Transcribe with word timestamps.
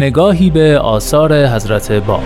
نگاهی 0.00 0.50
به 0.50 0.78
آثار 0.78 1.46
حضرت 1.46 1.92
باب 1.92 2.22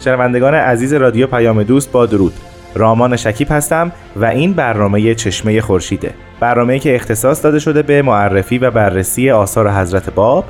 شنوندگان 0.00 0.54
عزیز 0.54 0.92
رادیو 0.92 1.26
پیام 1.26 1.62
دوست 1.62 1.92
با 1.92 2.06
درود. 2.06 2.53
رامان 2.74 3.16
شکیب 3.16 3.48
هستم 3.50 3.92
و 4.16 4.24
این 4.24 4.52
برنامه 4.52 5.14
چشمه 5.14 5.60
خورشیده. 5.60 6.14
برنامه 6.40 6.78
که 6.78 6.94
اختصاص 6.94 7.44
داده 7.44 7.58
شده 7.58 7.82
به 7.82 8.02
معرفی 8.02 8.58
و 8.58 8.70
بررسی 8.70 9.30
آثار 9.30 9.70
حضرت 9.70 10.10
باب 10.10 10.44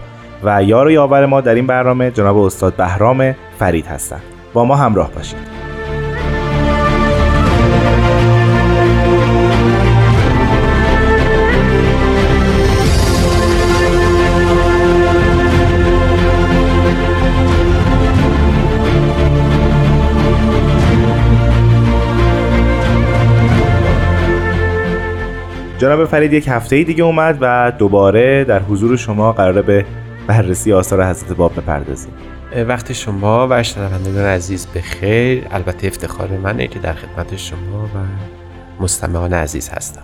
و 0.45 0.63
یار 0.63 0.87
و 0.87 0.91
یاور 0.91 1.27
ما 1.27 1.41
در 1.41 1.55
این 1.55 1.67
برنامه 1.67 2.11
جناب 2.11 2.39
استاد 2.39 2.77
بهرام 2.77 3.35
فرید 3.59 3.87
هستند 3.87 4.23
با 4.53 4.65
ما 4.65 4.77
همراه 4.77 5.11
باشید. 5.11 5.74
جناب 25.85 26.05
فرید 26.05 26.33
یک 26.33 26.49
هفته 26.49 26.83
دیگه 26.83 27.05
اومد 27.05 27.39
و 27.41 27.73
دوباره 27.79 28.45
در 28.45 28.63
حضور 28.63 28.97
شما 28.97 29.33
قراره 29.33 29.63
به 29.63 29.85
بررسی 30.27 30.73
آثار 30.73 31.05
حضرت 31.05 31.33
باب 31.33 31.53
بپردازیم. 31.57 32.13
وقت 32.69 32.93
شما 32.93 33.49
و 33.51 33.63
شنوندگان 33.63 34.25
عزیز 34.25 34.67
به 34.67 34.81
خیر. 34.81 35.47
البته 35.51 35.87
افتخار 35.87 36.29
منه 36.29 36.67
که 36.67 36.79
در 36.79 36.93
خدمت 36.93 37.37
شما 37.37 37.85
و 37.85 37.99
مستمعان 38.83 39.33
عزیز 39.33 39.69
هستم. 39.69 40.03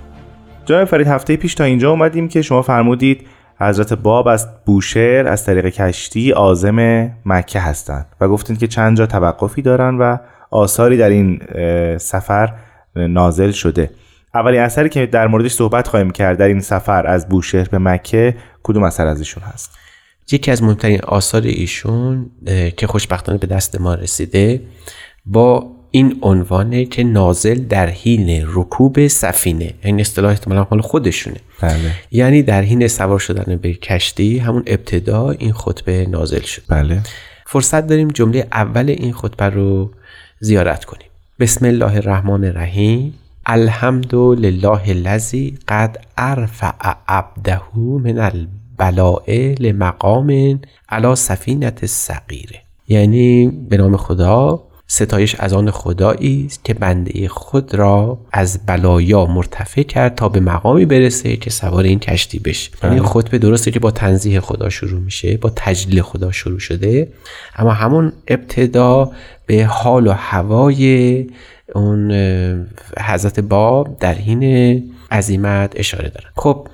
جناب 0.64 0.84
فرید 0.84 1.06
هفته 1.06 1.36
پیش 1.36 1.54
تا 1.54 1.64
اینجا 1.64 1.90
اومدیم 1.90 2.28
که 2.28 2.42
شما 2.42 2.62
فرمودید 2.62 3.26
حضرت 3.60 3.92
باب 3.92 4.28
از 4.28 4.48
بوشهر 4.64 5.28
از 5.28 5.44
طریق 5.44 5.68
کشتی 5.68 6.32
آزم 6.32 7.10
مکه 7.26 7.60
هستند 7.60 8.06
و 8.20 8.28
گفتید 8.28 8.58
که 8.58 8.66
چند 8.66 8.96
جا 8.96 9.06
توقفی 9.06 9.62
دارن 9.62 9.98
و 9.98 10.16
آثاری 10.50 10.96
در 10.96 11.10
این 11.10 11.40
سفر 11.98 12.52
نازل 12.96 13.50
شده. 13.50 13.90
اولین 14.34 14.60
اثری 14.60 14.88
که 14.88 15.06
در 15.06 15.26
موردش 15.26 15.52
صحبت 15.52 15.88
خواهیم 15.88 16.10
کرد 16.10 16.38
در 16.38 16.46
این 16.46 16.60
سفر 16.60 17.06
از 17.06 17.28
بوشهر 17.28 17.68
به 17.68 17.78
مکه 17.78 18.36
کدوم 18.62 18.82
اثر 18.82 19.06
از 19.06 19.18
ایشون 19.18 19.42
هست؟ 19.42 19.78
یکی 20.32 20.50
از 20.50 20.62
مهمترین 20.62 21.00
آثار 21.00 21.42
ایشون 21.42 22.30
که 22.76 22.86
خوشبختانه 22.86 23.38
به 23.38 23.46
دست 23.46 23.80
ما 23.80 23.94
رسیده 23.94 24.62
با 25.26 25.70
این 25.90 26.18
عنوانه 26.22 26.84
که 26.84 27.04
نازل 27.04 27.58
در 27.58 27.88
حین 27.88 28.44
رکوب 28.46 29.06
سفینه 29.06 29.74
این 29.82 30.00
اصطلاح 30.00 30.30
احتمالا 30.30 30.66
مال 30.70 30.80
خودشونه. 30.80 31.36
بله. 31.60 31.92
یعنی 32.10 32.42
در 32.42 32.62
حین 32.62 32.88
سوار 32.88 33.18
شدن 33.18 33.56
به 33.56 33.74
کشتی 33.74 34.38
همون 34.38 34.62
ابتدا 34.66 35.30
این 35.30 35.52
خطبه 35.52 36.06
نازل 36.06 36.40
شد. 36.40 36.62
بله. 36.68 37.00
فرصت 37.46 37.86
داریم 37.86 38.08
جمله 38.08 38.46
اول 38.52 38.90
این 38.90 39.12
خطبه 39.12 39.44
رو 39.44 39.90
زیارت 40.40 40.84
کنیم. 40.84 41.08
بسم 41.40 41.66
الله 41.66 41.94
الرحمن 41.94 42.44
الرحیم. 42.44 43.14
الحمد 43.52 44.14
لله 44.14 44.90
الذی 44.90 45.58
قد 45.68 46.04
ارفع 46.18 46.72
عبده 47.08 47.62
من 47.76 48.18
البلاء 48.18 49.30
لمقام 49.60 50.60
علی 50.88 51.16
سفینت 51.16 51.86
صغیره 51.86 52.60
یعنی 52.88 53.48
به 53.68 53.76
نام 53.76 53.96
خدا 53.96 54.62
ستایش 54.86 55.34
از 55.38 55.52
آن 55.52 55.70
خدایی 55.70 56.46
است 56.46 56.64
که 56.64 56.74
بنده 56.74 57.28
خود 57.28 57.74
را 57.74 58.18
از 58.32 58.66
بلایا 58.66 59.26
مرتفع 59.26 59.82
کرد 59.82 60.14
تا 60.14 60.28
به 60.28 60.40
مقامی 60.40 60.86
برسه 60.86 61.36
که 61.36 61.50
سوار 61.50 61.84
این 61.84 61.98
کشتی 61.98 62.38
بشه. 62.38 62.70
یعنی 62.82 62.96
بله. 62.96 63.08
خطبه 63.08 63.38
درسته 63.38 63.70
که 63.70 63.80
با 63.80 63.90
تنزیه 63.90 64.40
خدا 64.40 64.68
شروع 64.68 65.00
میشه 65.00 65.36
با 65.36 65.52
تجلیل 65.56 66.02
خدا 66.02 66.32
شروع 66.32 66.58
شده. 66.58 67.12
اما 67.56 67.72
همون 67.72 68.12
ابتدا 68.28 69.10
به 69.46 69.64
حال 69.64 70.06
و 70.06 70.12
هوای 70.12 71.26
اون 71.74 72.10
حضرت 73.00 73.40
باب 73.40 73.98
در 73.98 74.14
حین 74.14 74.84
عظیمت 75.10 75.72
اشاره 75.76 76.08
دارن 76.08 76.30
خب 76.36 76.68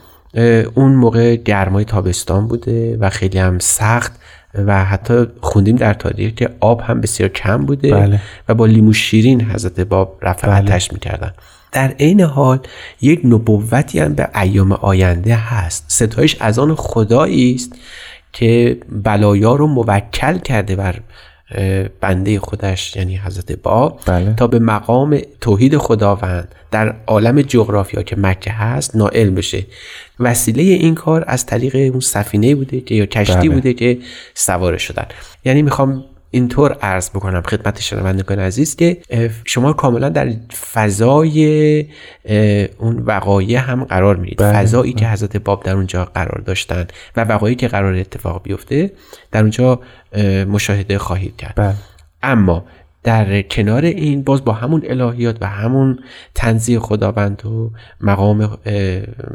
اون 0.74 0.94
موقع 0.94 1.36
گرمای 1.36 1.84
تابستان 1.84 2.46
بوده 2.46 2.96
و 2.96 3.10
خیلی 3.10 3.38
هم 3.38 3.58
سخت 3.58 4.12
و 4.54 4.84
حتی 4.84 5.26
خوندیم 5.40 5.76
در 5.76 5.94
تاریخ 5.94 6.34
که 6.34 6.50
آب 6.60 6.80
هم 6.80 7.00
بسیار 7.00 7.28
کم 7.28 7.66
بوده 7.66 7.90
بله. 7.90 8.20
و 8.48 8.54
با 8.54 8.66
لیمو 8.66 8.92
شیرین 8.92 9.42
حضرت 9.42 9.80
باب 9.80 10.18
رفع 10.22 10.46
بله. 10.46 10.56
آتش 10.56 10.92
می‌کردن 10.92 11.32
در 11.72 11.88
عین 11.88 12.20
حال 12.20 12.58
یک 13.00 13.20
نبوتی 13.24 13.98
هم 13.98 14.14
به 14.14 14.28
ایام 14.40 14.72
آینده 14.72 15.34
هست 15.34 15.84
ستایش 15.88 16.36
از 16.40 16.58
آن 16.58 16.74
خدایی 16.74 17.54
است 17.54 17.72
که 18.32 18.78
بلایا 18.90 19.54
رو 19.54 19.66
موکل 19.66 20.38
کرده 20.38 20.76
بر 20.76 20.94
بنده 22.00 22.40
خودش 22.40 22.96
یعنی 22.96 23.16
حضرت 23.16 23.52
با 23.52 23.98
بله. 24.06 24.34
تا 24.34 24.46
به 24.46 24.58
مقام 24.58 25.20
توحید 25.40 25.76
خداوند 25.76 26.54
در 26.70 26.94
عالم 27.06 27.42
جغرافیا 27.42 28.02
که 28.02 28.16
مکه 28.16 28.50
هست 28.50 28.96
نائل 28.96 29.30
بشه 29.30 29.66
وسیله 30.20 30.62
این 30.62 30.94
کار 30.94 31.24
از 31.26 31.46
طریق 31.46 31.76
اون 31.92 32.00
سفینه 32.00 32.54
بوده 32.54 32.80
که 32.80 32.94
یا 32.94 33.06
کشتی 33.06 33.34
بله. 33.34 33.48
بوده 33.48 33.74
که 33.74 33.98
سوار 34.34 34.78
شدن 34.78 35.06
یعنی 35.44 35.62
می‌خوام 35.62 36.04
اینطور 36.36 36.72
عرض 36.72 37.10
بکنم 37.10 37.42
خدمت 37.42 37.80
شنوندگان 37.80 38.38
عزیز 38.38 38.76
که 38.76 38.98
شما 39.44 39.72
کاملا 39.72 40.08
در 40.08 40.32
فضای 40.72 41.86
اون 42.78 43.02
وقایع 43.06 43.58
هم 43.58 43.84
قرار 43.84 44.16
میرید 44.16 44.38
بله. 44.38 44.52
فضایی 44.52 44.92
که 44.92 45.08
حضرت 45.08 45.36
باب 45.36 45.62
در 45.62 45.74
اونجا 45.74 46.04
قرار 46.04 46.42
داشتن 46.46 46.86
و 47.16 47.24
وقایعی 47.24 47.56
که 47.56 47.68
قرار 47.68 47.94
اتفاق 47.94 48.42
بیفته 48.42 48.90
در 49.32 49.40
اونجا 49.40 49.80
مشاهده 50.48 50.98
خواهید 50.98 51.36
کرد 51.36 51.54
بله. 51.56 51.74
اما 52.22 52.64
در 53.06 53.42
کنار 53.42 53.84
این 53.84 54.22
باز 54.22 54.44
با 54.44 54.52
همون 54.52 54.82
الهیات 54.86 55.36
و 55.40 55.46
همون 55.46 55.98
تنزیه 56.34 56.78
خداوند 56.78 57.46
و 57.46 57.70
مقام 58.00 58.58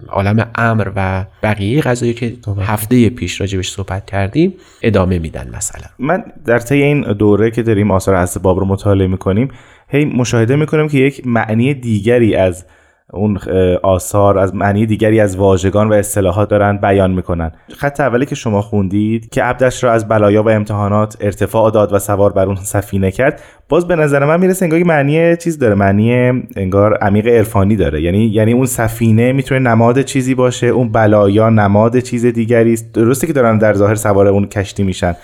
عالم 0.10 0.52
امر 0.56 0.92
و 0.96 1.26
بقیه 1.44 1.82
قضایی 1.82 2.14
که 2.14 2.34
هفته 2.62 3.10
پیش 3.10 3.42
راجبش 3.42 3.72
صحبت 3.72 4.06
کردیم 4.06 4.54
ادامه 4.82 5.20
میدن 5.20 5.50
مثلا 5.56 5.88
من 6.00 6.24
در 6.46 6.60
طی 6.60 6.84
این 6.84 7.02
دوره 7.02 7.52
که 7.52 7.64
داریم 7.64 7.92
آثار 7.92 8.16
از 8.16 8.38
باب 8.42 8.60
رو 8.60 8.66
مطالعه 8.66 9.08
می‌کنیم 9.08 9.48
هی 9.88 10.06
مشاهده 10.06 10.56
می‌کنم 10.56 10.88
که 10.88 10.98
یک 10.98 11.28
معنی 11.28 11.74
دیگری 11.74 12.36
از 12.36 12.66
اون 13.14 13.38
آثار 13.84 14.38
از 14.38 14.56
معنی 14.56 14.86
دیگری 14.86 15.20
از 15.20 15.36
واژگان 15.36 15.90
و 15.90 15.94
اصطلاحات 15.94 16.50
دارن 16.50 16.78
بیان 16.78 17.12
می‌کنن. 17.12 17.52
خط 17.78 18.00
اولی 18.00 18.26
که 18.26 18.36
شما 18.36 18.62
خوندید 18.62 19.30
که 19.30 19.44
عبدش 19.44 19.84
را 19.84 19.92
از 19.92 20.08
بلایا 20.08 20.44
و 20.44 20.50
امتحانات 20.50 21.18
ارتفاع 21.22 21.72
داد 21.72 21.94
و 21.94 22.00
سوار 22.00 22.34
بر 22.34 22.46
اون 22.46 22.56
سفینه 22.56 23.12
کرد 23.12 23.42
باز 23.70 23.88
به 23.88 23.96
نظر 23.96 24.26
من 24.26 24.40
می‌رسه 24.40 24.66
انگار 24.66 24.84
معنی 24.84 25.38
چیز 25.38 25.60
داره 25.60 25.76
معنی 25.76 26.12
انگار 26.56 26.98
عمیق 26.98 27.28
عرفانی 27.28 27.76
داره. 27.76 28.02
یعنی 28.02 28.26
یعنی 28.26 28.54
اون 28.54 28.66
سفینه 28.66 29.32
می‌تونه 29.32 29.70
نماد 29.70 30.02
چیزی 30.02 30.36
باشه 30.36 30.68
اون 30.68 30.92
بلایا 30.92 31.50
نماد 31.50 32.00
چیز 32.00 32.26
دیگری 32.26 32.74
است. 32.74 32.94
درسته 32.94 33.28
که 33.28 33.34
دارن 33.34 33.58
در 33.58 33.74
ظاهر 33.74 33.96
سوار 33.96 34.28
اون 34.28 34.46
کشتی 34.46 34.84
میشن. 34.84 35.16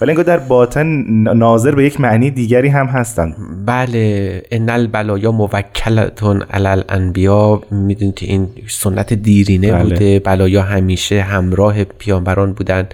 ولی 0.00 0.10
انگار 0.10 0.24
در 0.24 0.38
باطن 0.38 0.86
ناظر 1.36 1.74
به 1.74 1.84
یک 1.84 2.00
معنی 2.00 2.30
دیگری 2.30 2.68
هم 2.68 2.86
هستند 2.86 3.36
بله 3.66 4.42
ان 4.50 4.70
البلایا 4.70 5.32
موکلتون 5.32 6.42
علی 6.42 6.66
الانبیا. 6.66 7.62
می‌دونید 7.70 8.18
این 8.22 8.48
سنت 8.68 9.12
دیرینه 9.12 9.72
بله. 9.72 9.82
بوده. 9.82 10.18
بلایا 10.20 10.62
همیشه 10.62 11.22
همراه 11.22 11.84
پیامبران 11.84 12.52
بودن. 12.52 12.88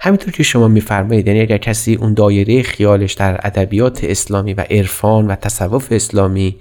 همینطور 0.00 0.32
که 0.32 0.42
شما 0.42 0.68
میفرمایید 0.68 1.26
یعنی 1.26 1.40
اگر 1.40 1.58
کسی 1.58 1.94
اون 1.94 2.14
دایره 2.14 2.62
خیالش 2.62 3.12
در 3.12 3.40
ادبیات 3.42 4.04
اسلامی 4.04 4.54
و 4.54 4.64
عرفان 4.70 5.26
و 5.26 5.34
تصوف 5.34 5.88
اسلامی 5.90 6.56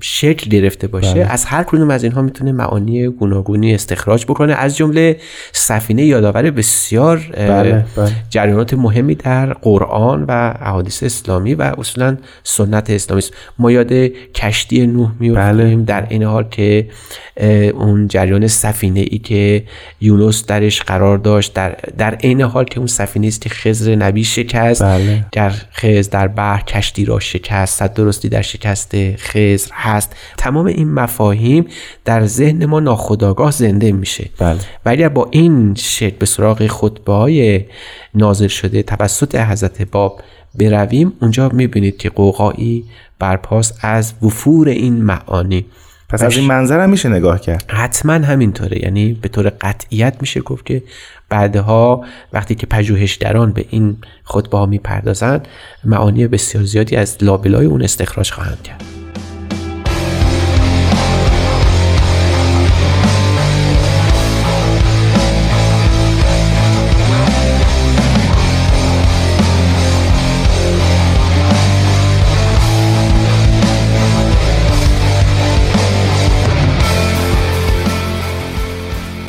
شکل 0.00 0.50
گرفته 0.50 0.86
باشه 0.86 1.14
بله. 1.14 1.32
از 1.32 1.44
هر 1.44 1.62
کدوم 1.62 1.90
از 1.90 2.04
اینها 2.04 2.22
می‌تونه 2.22 2.52
معانی 2.52 3.08
گوناگونی 3.08 3.74
استخراج 3.74 4.24
بکنه 4.24 4.52
از 4.52 4.76
جمله 4.76 5.16
سفینه 5.52 6.04
یادآور 6.04 6.50
بسیار 6.50 7.16
بله، 7.36 7.84
بله. 7.96 8.12
جریانات 8.30 8.74
مهمی 8.74 9.14
در 9.14 9.52
قرآن 9.52 10.24
و 10.28 10.54
احادیث 10.60 11.02
اسلامی 11.02 11.54
و 11.54 11.62
اصولا 11.78 12.16
سنت 12.42 12.90
اسلامی 12.90 13.18
است 13.18 13.32
ما 13.58 13.72
یاد 13.72 13.92
کشتی 14.34 14.86
نوح 14.86 15.12
میفتیم 15.20 15.84
در 15.84 16.06
این 16.08 16.22
حال 16.22 16.44
که 16.50 16.88
اون 17.74 18.08
جریان 18.08 18.46
سفینه 18.46 19.00
ای 19.00 19.18
که 19.18 19.64
یونس 20.00 20.46
درش 20.46 20.82
قرار 20.82 21.18
داشت 21.18 21.54
در 21.54 21.76
در 21.98 22.14
عین 22.14 22.40
حال 22.40 22.64
که 22.64 22.78
اون 22.78 22.86
سفینه 22.86 23.26
است 23.26 23.40
که 23.40 23.48
خضر 23.48 23.94
نبی 23.94 24.24
شکست 24.24 24.82
بله. 24.82 25.26
در 25.32 25.50
خضر 25.50 26.10
در 26.10 26.28
بحر 26.28 26.62
کشتی 26.62 27.04
را 27.04 27.20
شکست 27.20 27.78
صد 27.78 27.94
درستی 27.94 28.28
در 28.28 28.42
شکست 28.42 29.16
خضر 29.16 29.70
هست. 29.86 30.16
تمام 30.36 30.66
این 30.66 30.92
مفاهیم 30.94 31.66
در 32.04 32.26
ذهن 32.26 32.66
ما 32.66 32.80
ناخودآگاه 32.80 33.50
زنده 33.50 33.92
میشه. 33.92 34.30
بله. 34.38 34.58
و 34.86 34.88
اگر 34.88 35.08
با 35.08 35.28
این 35.30 35.74
شکل 35.74 36.16
به 36.18 36.26
سراغ 36.26 36.66
خطبه 36.66 37.12
های 37.12 37.64
نازل 38.14 38.46
شده 38.48 38.82
توسط 38.82 39.34
حضرت 39.34 39.82
باب 39.82 40.20
برویم 40.58 41.12
اونجا 41.20 41.48
می‌بینید 41.48 41.96
که 41.96 42.10
قوقایی 42.10 42.84
برپاست 43.18 43.78
از 43.82 44.14
وفور 44.22 44.68
این 44.68 45.02
معانی. 45.02 45.64
پس 46.08 46.22
از 46.22 46.36
این 46.36 46.46
منظر 46.46 46.80
هم 46.80 46.90
میشه 46.90 47.08
نگاه 47.08 47.40
کرد. 47.40 47.64
حتما 47.68 48.12
همینطوره. 48.12 48.82
یعنی 48.82 49.12
به 49.12 49.28
طور 49.28 49.48
قطعیت 49.60 50.16
میشه 50.20 50.40
گفت 50.40 50.66
که 50.66 50.82
بعدها 51.28 52.04
وقتی 52.32 52.54
که 52.54 52.66
پژوهشگران 52.66 53.52
به 53.52 53.64
این 53.70 53.96
خطبه 54.24 54.58
ها 54.58 54.66
می‌پردازند 54.66 55.48
معانی 55.84 56.26
بسیار 56.26 56.64
زیادی 56.64 56.96
از 56.96 57.16
لابلای 57.20 57.66
اون 57.66 57.82
استخراج 57.82 58.30
خواهند 58.30 58.62
کرد. 58.62 58.95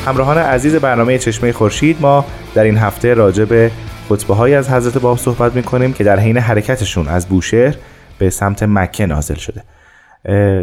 همراهان 0.08 0.38
عزیز 0.38 0.74
برنامه 0.74 1.18
چشمه 1.18 1.52
خورشید 1.52 1.96
ما 2.00 2.24
در 2.54 2.64
این 2.64 2.76
هفته 2.76 3.14
راجع 3.14 3.44
به 3.44 3.70
خطبه 4.08 4.34
های 4.34 4.54
از 4.54 4.70
حضرت 4.70 4.98
باب 4.98 5.18
صحبت 5.18 5.54
می‌کنیم 5.56 5.92
که 5.92 6.04
در 6.04 6.18
حین 6.18 6.36
حرکتشون 6.36 7.08
از 7.08 7.26
بوشهر 7.26 7.74
به 8.18 8.30
سمت 8.30 8.62
مکه 8.62 9.06
نازل 9.06 9.34
شده. 9.34 9.62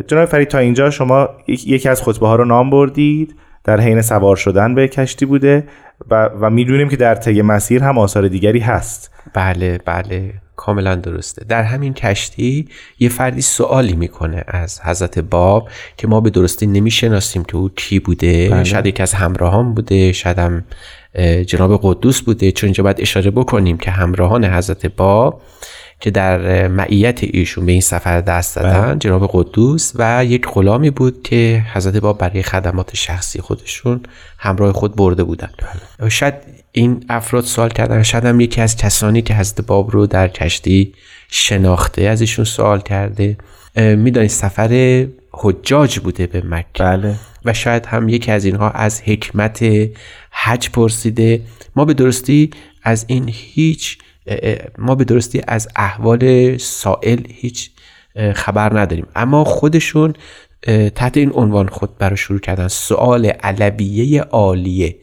جناب 0.08 0.26
فرید 0.26 0.48
تا 0.48 0.58
اینجا 0.58 0.90
شما 0.90 1.30
یک- 1.48 1.68
یکی 1.68 1.90
از 1.90 2.02
خطبه 2.02 2.28
ها 2.28 2.36
رو 2.36 2.46
نام 2.46 2.70
بردید. 2.70 3.36
در 3.66 3.82
حین 3.82 4.02
سوار 4.02 4.36
شدن 4.36 4.76
به 4.76 4.88
کشتی 4.88 5.26
بوده 5.26 5.64
و, 6.10 6.30
و 6.42 6.50
می‌دونیم 6.50 6.90
که 6.90 6.96
در 6.96 7.16
طی 7.16 7.42
مسیر 7.42 7.84
هم 7.84 7.98
آثار 7.98 8.28
دیگری 8.28 8.60
هست. 8.60 9.12
بله 9.34 9.80
بله 9.86 10.34
کاملا 10.56 10.96
درسته. 10.96 11.46
در 11.46 11.64
همین 11.64 11.94
کشتی 11.94 12.68
یه 13.00 13.10
فردی 13.10 13.42
سوالی 13.42 13.94
می‌کنه 13.94 14.44
از 14.48 14.82
حضرت 14.82 15.20
باب 15.20 15.70
که 15.98 16.08
ما 16.08 16.22
به 16.22 16.30
درستی 16.30 16.68
نمی‌شناسیم 16.68 17.44
که 17.44 17.58
او 17.58 17.70
کی 17.70 18.00
بوده. 18.00 18.50
بله. 18.50 18.64
شاید 18.64 18.86
یکی 18.86 19.04
از 19.04 19.14
همراهان 19.14 19.74
بوده 19.74 20.12
شاید 20.12 20.40
هم 20.40 20.64
جناب 21.46 21.80
قدوس 21.84 22.22
بوده. 22.22 22.52
چون 22.52 22.68
اینجا 22.68 22.84
باید 22.84 23.02
اشاره 23.02 23.32
بکنیم 23.32 23.78
که 23.78 23.92
همراهان 23.92 24.46
حضرت 24.46 24.86
باب 24.86 25.42
که 26.06 26.12
در 26.12 26.68
معیت 26.68 27.20
ایشون 27.24 27.66
به 27.66 27.72
این 27.72 27.82
سفر 27.82 28.22
دست 28.22 28.56
دادن 28.56 29.00
جناب 29.00 29.30
قدوس 29.34 29.92
و 29.96 30.26
یک 30.26 30.48
غلامی 30.48 30.90
بود 30.90 31.24
که 31.24 31.66
حضرت 31.74 31.98
باب 31.98 32.18
برای 32.18 32.44
خدمات 32.44 32.96
شخصی 32.96 33.42
خودشون 33.42 34.02
همراه 34.38 34.74
خود 34.74 34.96
برده 34.96 35.24
بودن. 35.24 35.50
شاید 36.10 36.34
این 36.72 37.06
افراد 37.10 37.44
سوال 37.44 37.70
کردن 37.70 38.04
شاید 38.04 38.26
هم 38.26 38.40
یکی 38.40 38.62
از 38.62 38.78
کسانی 38.78 39.22
که 39.22 39.34
حضرت 39.34 39.66
باب 39.66 39.92
رو 39.92 40.08
در 40.08 40.28
کشتی 40.28 40.94
شناخته 41.30 42.02
از 42.02 42.22
ایشون 42.22 42.46
سوال 42.46 42.82
کرده. 42.82 43.38
می‌دانید 43.76 44.30
سفر 44.30 45.06
حجاج 45.32 46.00
بوده 46.00 46.28
به 46.28 46.44
مکه. 46.46 46.84
بله. 46.84 47.16
و 47.46 47.54
شاید 47.54 47.86
هم 47.86 48.10
یکی 48.10 48.32
از 48.32 48.46
اینها 48.46 48.70
از 48.70 49.02
حکمت 49.02 49.66
حج 50.32 50.70
پرسیده. 50.70 51.42
ما 51.76 51.86
به 51.86 51.94
درستی 51.94 52.50
از 52.84 53.06
این 53.08 53.30
هیچ 53.34 53.98
ما 54.78 54.96
به 54.96 55.04
درستی 55.04 55.42
از 55.48 55.68
احوال 55.76 56.58
سائل 56.58 57.20
هیچ 57.30 57.72
خبر 58.34 58.80
نداریم. 58.80 59.08
اما 59.16 59.44
خودشون 59.44 60.14
تحت 60.96 61.18
این 61.18 61.32
عنوان 61.34 61.68
خود 61.68 61.98
برای 61.98 62.18
شروع 62.18 62.40
کردن 62.40 62.68
سوال 62.68 63.26
علویه 63.26 64.22
عالیه. 64.22 64.96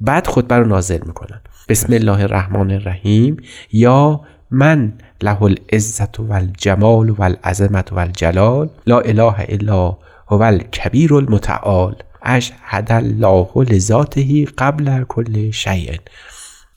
بعد 0.00 0.26
خطبه 0.26 0.54
رو 0.54 0.66
نازل 0.66 1.00
می‌کنن. 1.06 1.40
بسم 1.68 1.92
الله 1.92 2.20
الرحمن 2.20 2.70
الرحیم. 2.70 3.36
یا 3.72 4.20
من 4.50 4.92
له 5.22 5.42
العزت 5.42 6.20
و 6.20 6.32
الجمال 6.32 7.10
و 7.10 7.22
العظمت 7.22 7.92
و 7.92 7.98
الجلال 7.98 8.70
لا 8.86 9.00
اله 9.00 9.34
الا 9.48 9.96
هو 10.28 10.42
الکبیر 10.42 11.14
المتعال. 11.14 11.94
اشهد 12.22 12.92
الله 12.92 13.48
لذاته 13.56 14.44
قبل 14.44 15.04
کل 15.04 15.50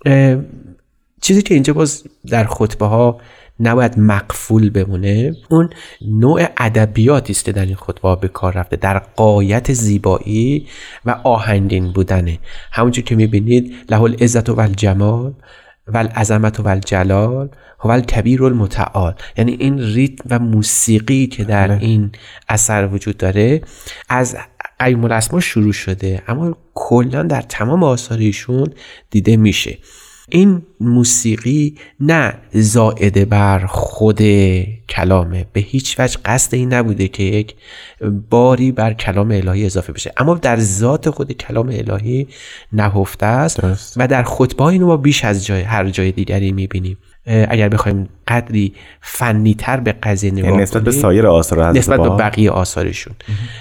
اه، 0.06 0.40
چیزی 1.24 1.42
که 1.42 1.54
اینجا 1.54 1.74
باز 1.74 2.04
در 2.28 2.46
خطبه 2.46 2.86
ها 2.86 3.18
نباید 3.60 4.00
مقفول 4.00 4.70
بمونه 4.70 5.36
اون 5.50 5.70
نوع 6.02 6.48
ادبیاتی 6.58 7.34
است 7.34 7.46
که 7.46 7.52
در 7.52 7.66
این 7.66 7.76
خطبه 7.76 8.08
ها 8.08 8.16
به 8.16 8.28
کار 8.28 8.54
رفته 8.54 8.76
در 8.76 9.00
قایت 9.00 9.74
زیبایی 9.74 10.68
و 11.06 11.12
آهنگین 11.24 11.92
بودنه. 11.92 12.40
همونجور 12.72 13.04
که 13.04 13.16
می‌بینید 13.16 13.76
له 13.90 14.02
العزت 14.02 14.50
و 14.50 14.60
الجمال 14.60 15.34
و 15.88 15.98
العظمت 15.98 16.60
و 16.60 16.68
الجلال 16.68 17.50
هو 17.80 17.90
الکبیر 17.90 18.44
المتعال. 18.44 19.16
یعنی 19.38 19.52
این 19.60 19.80
ریتم 19.80 20.24
و 20.30 20.40
موسیقی 20.40 21.28
که 21.28 21.44
در 21.44 21.72
این 21.72 22.12
اثر 22.50 22.88
وجود 22.88 23.18
داره 23.18 23.62
از 24.10 24.38
قیم 24.80 25.04
الاسما 25.04 25.40
شروع 25.40 25.74
شده 25.74 26.24
اما 26.28 26.58
کلا 26.74 27.24
در 27.24 27.42
تمام 27.42 27.84
آثار 27.84 28.18
ایشون 28.18 28.68
دیده 29.10 29.38
میشه. 29.38 29.78
این 30.30 30.62
موسیقی 30.80 31.76
نه 32.00 32.34
زائده 32.54 33.26
بر 33.26 33.66
خود 33.66 34.22
کلامه 34.90 35.46
به 35.54 35.62
هیچ 35.62 36.00
وجه 36.00 36.18
قصد 36.26 36.56
این 36.56 36.74
نبوده 36.74 37.08
که 37.08 37.24
یک 37.24 37.56
باری 38.30 38.72
بر 38.72 38.94
کلام 38.94 39.32
الهی 39.32 39.66
اضافه 39.66 39.94
بشه 39.94 40.14
اما 40.18 40.34
در 40.34 40.60
ذات 40.60 41.10
خود 41.10 41.32
کلام 41.32 41.70
الهی 41.70 42.28
نهفته 42.74 43.26
است. 43.26 43.60
و 43.98 44.08
در 44.08 44.24
خطبه 44.24 44.64
اینو 44.64 44.88
ما 44.88 44.98
بیش 44.98 45.26
از 45.26 45.46
جای 45.46 45.62
هر 45.62 45.90
جای 45.90 46.12
دیگری 46.12 46.52
می‌بینیم 46.52 46.98
اگر 47.26 47.70
بخوایم 47.70 48.10
قدری 48.28 48.74
فنی 49.02 49.54
تر 49.54 49.80
به 49.80 49.92
قضیه 49.92 50.32
نگاه 50.32 50.50
یعنی 50.50 50.62
نسبت 50.64 50.84
به 50.84 50.92
کنیم، 50.92 51.02
سایر 51.02 51.28
آثار 51.28 51.72
نسبت 51.72 52.00
به. 52.00 52.10
بقیه 52.10 52.52
آثارشون 52.52 53.14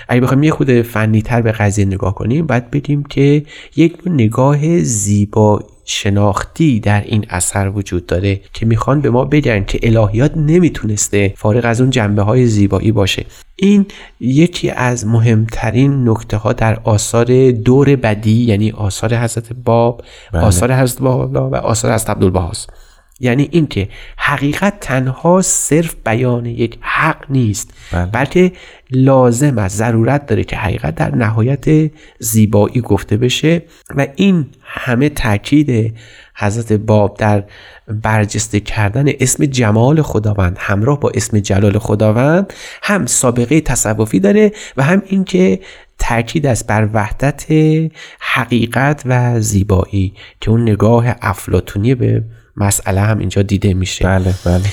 اگه 0.08 0.20
بخوایم 0.20 0.42
یه 0.42 0.50
خود 0.50 0.82
فنی 0.82 1.22
تر 1.22 1.42
به 1.42 1.52
قضیه 1.52 1.84
نگاه 1.84 2.14
کنیم 2.14 2.46
باید 2.46 2.70
بگیم 2.70 3.02
که 3.02 3.42
یک 3.76 3.96
نگاه 4.06 4.78
زیبا 4.82 5.60
شناختی 5.84 6.80
در 6.80 7.00
این 7.00 7.26
اثر 7.30 7.68
وجود 7.68 8.06
داره 8.06 8.40
که 8.52 8.66
می‌خوان 8.66 9.00
به 9.00 9.10
ما 9.10 9.24
بگن 9.24 9.64
که 9.64 9.78
الهیات 9.82 10.36
نمی‌تونسته 10.36 11.34
فارغ 11.36 11.64
از 11.64 11.80
اون 11.80 11.90
جنبه 11.90 12.22
های 12.22 12.46
زیبایی 12.46 12.92
باشه 12.92 13.26
این 13.56 13.86
یکی 14.20 14.70
از 14.70 15.06
مهمترین 15.06 16.08
نکته 16.08 16.36
ها 16.36 16.52
در 16.52 16.80
آثار 16.84 17.50
دور 17.50 17.96
بدی 17.96 18.44
یعنی 18.44 18.70
آثار 18.70 19.14
حضرت 19.14 19.52
باب 19.64 20.02
بله. 20.32 20.42
آثار 20.42 20.72
حضرت 20.72 21.02
باب 21.02 21.34
و 21.34 21.56
آثار 21.56 21.94
حضرت 21.94 22.10
عبدالبهاست 22.10 22.70
یعنی 23.20 23.48
اینکه 23.50 23.88
حقیقت 24.16 24.80
تنها 24.80 25.42
صرف 25.42 25.94
بیان 26.06 26.46
یک 26.46 26.78
حق 26.80 27.24
نیست 27.30 27.74
بله. 27.92 28.06
بلکه 28.06 28.52
لازم 28.90 29.58
است 29.58 29.76
ضرورت 29.76 30.26
داره 30.26 30.44
که 30.44 30.56
حقیقت 30.56 30.94
در 30.94 31.14
نهایت 31.14 31.90
زیبایی 32.18 32.80
گفته 32.80 33.16
بشه 33.16 33.62
و 33.96 34.06
این 34.16 34.46
همه 34.62 35.08
تاکید 35.08 35.94
حضرت 36.34 36.72
باب 36.72 37.16
در 37.16 37.44
برجسته 37.88 38.60
کردن 38.60 39.04
اسم 39.20 39.44
جمال 39.44 40.02
خداوند 40.02 40.56
همراه 40.60 41.00
با 41.00 41.10
اسم 41.14 41.38
جلال 41.38 41.78
خداوند 41.78 42.52
هم 42.82 43.06
سابقه 43.06 43.60
تصوفی 43.60 44.20
داره 44.20 44.52
و 44.76 44.82
هم 44.82 45.02
اینکه 45.06 45.60
تاکید 45.98 46.46
است 46.46 46.66
بر 46.66 46.88
وحدت 46.92 47.46
حقیقت 48.20 49.02
و 49.04 49.40
زیبایی 49.40 50.14
که 50.40 50.50
اون 50.50 50.62
نگاه 50.62 51.06
افلاتونی 51.22 51.94
به 51.94 52.22
مسئله 52.56 53.00
هم 53.00 53.18
اینجا 53.18 53.42
دیده 53.42 53.74
میشه. 53.74 54.04
بله 54.04 54.34
بله. 54.44 54.64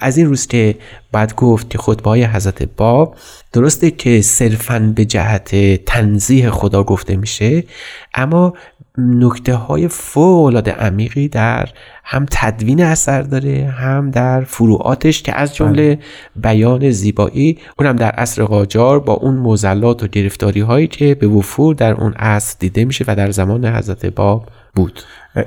از 0.00 0.16
این 0.16 0.26
روز 0.26 0.46
که 0.46 0.74
بعد 1.12 1.34
گفت 1.34 1.70
که 1.70 1.78
خطبه 1.78 2.10
های 2.10 2.24
حضرت 2.24 2.62
باب 2.62 3.16
درسته 3.52 3.90
که 3.90 4.22
صرفا 4.22 4.92
به 4.96 5.04
جهت 5.04 5.84
تنزیه 5.84 6.50
خدا 6.50 6.84
گفته 6.84 7.16
میشه 7.16 7.64
اما 8.14 8.54
نکته 8.98 9.54
های 9.54 9.88
فوق 9.88 10.68
عمیقی 10.68 11.28
در 11.28 11.68
هم 12.04 12.26
تدوین 12.30 12.82
اثر 12.82 13.22
داره 13.22 13.74
هم 13.78 14.10
در 14.10 14.40
فروعاتش 14.40 15.22
که 15.22 15.34
از 15.34 15.54
جمله 15.54 15.98
بیان 16.36 16.90
زیبایی 16.90 17.58
اونم 17.78 17.96
در 17.96 18.10
عصر 18.10 18.44
قاجار 18.44 19.00
با 19.00 19.12
اون 19.12 19.34
موزلات 19.34 20.02
و 20.02 20.06
گرفتاری 20.06 20.60
هایی 20.60 20.86
که 20.86 21.14
به 21.14 21.26
وفور 21.26 21.74
در 21.74 21.94
اون 21.94 22.12
عصر 22.12 22.56
دیده 22.58 22.84
میشه 22.84 23.04
و 23.08 23.16
در 23.16 23.30
زمان 23.30 23.66
حضرت 23.66 24.06
باب 24.06 24.46
بود. 24.74 25.00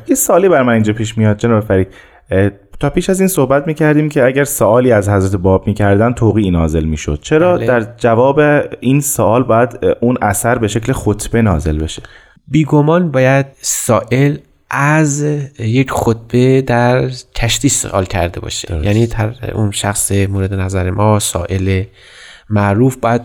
یه 0.07 0.15
سالی 0.15 0.49
بر 0.49 0.63
من 0.63 0.73
اینجا 0.73 0.93
پیش 0.93 1.17
میاد 1.17 1.37
جناب 1.37 1.63
فرید. 1.63 1.87
تا 2.79 2.89
پیش 2.89 3.09
از 3.09 3.19
این 3.19 3.27
صحبت 3.27 3.67
می‌کردیم 3.67 4.09
که 4.09 4.25
اگر 4.25 4.43
سوالی 4.43 4.91
از 4.91 5.09
حضرت 5.09 5.41
باب 5.41 5.67
می‌کردن 5.67 6.13
توقی 6.13 6.51
نازل 6.51 6.83
می‌شد. 6.83 7.19
چرا 7.21 7.57
بله. 7.57 7.67
در 7.67 7.85
جواب 7.97 8.39
این 8.79 9.01
سوال 9.01 9.43
باید 9.43 9.79
اون 9.99 10.17
اثر 10.21 10.57
به 10.57 10.67
شکل 10.67 10.93
خطبه 10.93 11.41
نازل 11.41 11.77
بشه؟ 11.79 12.01
بیگمان 12.47 13.11
باید 13.11 13.45
سائل 13.61 14.37
از 14.69 15.21
یک 15.59 15.91
خطبه 15.91 16.61
در 16.61 17.09
کشتی 17.35 17.69
سوال 17.69 18.05
کرده 18.05 18.39
باشه. 18.39 18.67
درست. 18.67 18.85
یعنی 18.85 19.07
تر 19.07 19.51
اون 19.53 19.71
شخص 19.71 20.11
مورد 20.11 20.53
نظر 20.53 20.89
ما 20.89 21.19
سائل 21.19 21.83
معروف 22.49 22.95
باید 22.95 23.21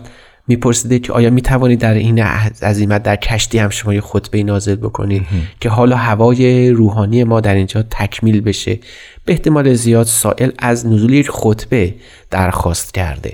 میپرسیده 0.47 0.99
که 0.99 1.13
آیا 1.13 1.29
می‌توانید 1.29 1.79
در 1.79 1.93
این 1.93 2.19
عظیمت 2.61 3.03
در 3.03 3.15
کشتی 3.15 3.57
هم 3.57 3.69
شما 3.69 3.93
یه 3.93 4.01
خطبه 4.01 4.43
نازل 4.43 4.75
بکنید 4.75 5.27
که 5.59 5.69
حالا 5.69 5.95
هوای 5.95 6.69
روحانی 6.69 7.23
ما 7.23 7.41
در 7.41 7.55
اینجا 7.55 7.83
تکمیل 7.83 8.41
بشه؟ 8.41 8.79
به 9.25 9.33
احتمال 9.33 9.73
زیاد 9.73 10.05
سائل 10.05 10.51
از 10.59 10.85
نزول 10.85 11.13
یک 11.13 11.29
خطبه 11.31 11.95
درخواست 12.31 12.93
کرده 12.93 13.33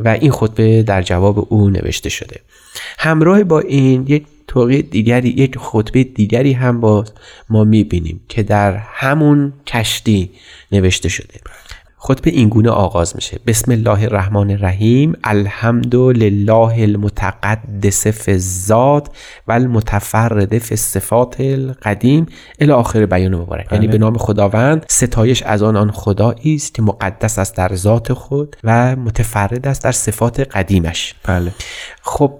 و 0.00 0.08
این 0.08 0.30
خطبه 0.30 0.82
در 0.82 1.02
جواب 1.02 1.46
او 1.52 1.70
نوشته 1.70 2.08
شده. 2.08 2.40
همراه 2.98 3.44
با 3.44 3.60
این 3.60 4.04
یک 4.08 4.26
توقیه 4.46 4.82
دیگری 4.82 5.28
یک 5.28 5.58
خطبه 5.58 6.04
دیگری 6.04 6.52
هم 6.52 6.80
با 6.80 7.04
ما 7.48 7.64
می‌بینیم 7.64 8.20
که 8.28 8.42
در 8.42 8.76
همون 8.76 9.52
کشتی 9.66 10.30
نوشته 10.72 11.08
شده. 11.08 11.40
خطبه 12.06 12.30
اینگونه 12.30 12.70
آغاز 12.70 13.16
میشه. 13.16 13.40
بسم 13.46 13.72
الله 13.72 14.02
الرحمن 14.02 14.50
الرحیم. 14.50 15.16
الحمد 15.24 15.94
لله 15.94 16.82
المتقدس 16.82 18.06
فی 18.06 18.32
الذات 18.32 19.08
و 19.48 19.52
المتفرد 19.52 20.58
فی 20.58 20.74
الصفات 20.74 21.40
القدیم. 21.40 22.26
الی 22.60 22.72
آخر 22.72 23.06
بیان 23.06 23.34
مبارک. 23.34 23.72
یعنی 23.72 23.86
به 23.86 23.98
نام 23.98 24.18
خداوند 24.18 24.86
ستایش 24.88 25.42
از 25.42 25.62
آن 25.62 25.76
آن 25.76 25.90
خدایی 25.90 26.54
است 26.54 26.74
که 26.74 26.82
مقدس 26.82 27.38
است 27.38 27.56
در 27.56 27.74
ذات 27.74 28.12
خود 28.12 28.56
و 28.64 28.96
متفرد 28.96 29.66
است 29.66 29.84
در 29.84 29.92
صفات 29.92 30.40
قدیمش. 30.40 31.14
بله. 31.26 31.52
خب 32.02 32.38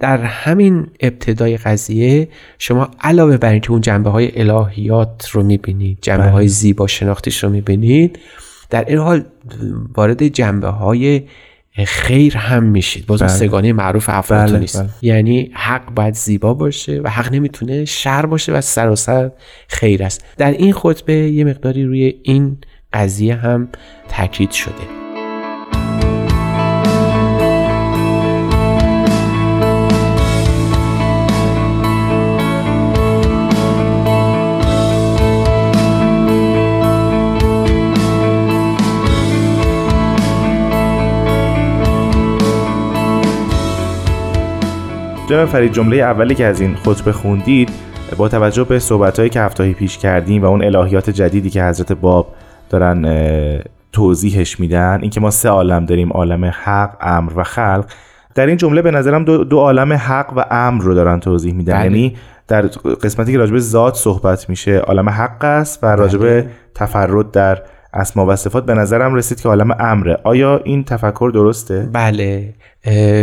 در 0.00 0.18
همین 0.22 0.86
ابتدای 1.00 1.56
قضیه 1.56 2.28
شما 2.58 2.88
علاوه 3.00 3.36
بر 3.36 3.52
اینکه 3.52 3.70
اون 3.70 3.80
جنبه 3.80 4.10
های 4.10 4.40
الهیات 4.40 5.28
رو 5.32 5.42
می‌بینید 5.42 5.98
جنبه 6.02 6.28
های 6.28 6.48
زیبا 6.48 6.86
شناختیش 6.86 7.44
رو 7.44 7.50
می‌بینید 7.50 8.18
در 8.70 8.84
این 8.88 8.98
حال 8.98 9.24
وارد 9.96 10.28
جنبه 10.28 10.68
های 10.68 11.22
خیر 11.86 12.36
هم 12.36 12.62
میشید 12.64 13.06
باز 13.06 13.20
بله. 13.20 13.28
سگانه 13.28 13.72
معروف 13.72 14.08
افلاطون 14.08 14.46
بله، 14.46 14.58
نیست 14.58 14.82
بله. 14.82 14.90
یعنی 15.02 15.50
حق 15.54 15.90
باید 15.94 16.14
زیبا 16.14 16.54
باشه 16.54 17.00
و 17.04 17.08
حق 17.08 17.32
نمی‌تونه 17.32 17.84
شر 17.84 18.26
باشه 18.26 18.52
و 18.52 18.60
سراسر 18.60 19.30
خیر 19.68 20.02
است 20.02 20.24
در 20.36 20.50
این 20.50 20.72
خطبه 20.72 21.12
یه 21.12 21.44
مقداری 21.44 21.84
روی 21.84 22.14
این 22.22 22.58
قضیه 22.92 23.34
هم 23.34 23.68
تاکید 24.08 24.50
شده 24.50 25.07
جناب 45.28 45.48
فرید 45.48 45.72
جمله 45.72 45.96
اولی 45.96 46.34
که 46.34 46.44
از 46.44 46.60
این 46.60 46.74
خطبه 46.74 47.12
خوندید 47.12 47.70
با 48.16 48.28
توجه 48.28 48.64
به 48.64 48.78
صحبتهایی 48.78 49.30
که 49.30 49.40
هفتهی 49.40 49.74
پیش 49.74 49.98
کردیم 49.98 50.42
و 50.42 50.46
اون 50.46 50.64
الهیات 50.64 51.10
جدیدی 51.10 51.50
که 51.50 51.64
حضرت 51.64 51.92
باب 51.92 52.34
دارن 52.70 53.02
توضیحش 53.92 54.60
میدن 54.60 54.98
اینکه 55.02 55.20
ما 55.20 55.30
سه 55.30 55.48
عالم 55.48 55.84
داریم 55.84 56.12
عالم 56.12 56.44
حق 56.44 56.96
امر 57.00 57.32
و 57.36 57.42
خلق. 57.42 57.84
در 58.34 58.46
این 58.46 58.56
جمله 58.56 58.82
به 58.82 58.90
نظرم 58.90 59.24
دو, 59.24 59.44
دو 59.44 59.58
عالم 59.58 59.92
حق 59.92 60.32
و 60.36 60.44
امر 60.50 60.82
رو 60.82 60.94
دارن 60.94 61.20
توضیح 61.20 61.54
میدن. 61.54 61.74
بله. 61.74 61.84
یعنی 61.84 62.16
در 62.48 62.62
قسمتی 63.02 63.32
که 63.32 63.38
راجب 63.38 63.58
ذات 63.58 63.94
صحبت 63.94 64.50
میشه 64.50 64.78
عالم 64.78 65.08
حق 65.08 65.44
است 65.44 65.84
و 65.84 65.86
راجب 65.86 66.46
تفرد 66.74 67.30
در 67.30 67.62
اسما 67.94 68.26
و 68.26 68.36
صفات 68.36 68.66
به 68.66 68.74
نظرم 68.74 69.14
رسید 69.14 69.40
که 69.40 69.48
عالم 69.48 69.70
امره. 69.80 70.18
آیا 70.24 70.60
این 70.64 70.84
تفکر 70.84 71.30
درسته؟ 71.34 71.88
بله 71.92 72.54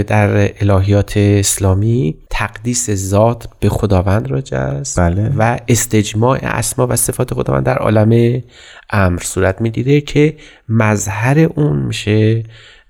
در 0.07 0.50
الهیات 0.62 1.13
اسلامی 1.17 2.15
تقدیس 2.29 2.89
ذات 2.89 3.48
به 3.60 3.69
خداوند 3.69 4.27
راجع 4.31 4.57
است 4.57 5.00
بله. 5.00 5.31
و 5.38 5.57
استجماع 5.67 6.39
اسما 6.43 6.88
و 6.88 6.95
صفات 6.95 7.34
خداوند 7.34 7.65
در 7.65 7.77
عالم 7.77 8.41
امر 8.89 9.19
صورت 9.19 9.62
می‌گیره 9.62 10.01
که 10.01 10.36
مظهر 10.69 11.39
اون 11.39 11.79
میشه 11.79 12.43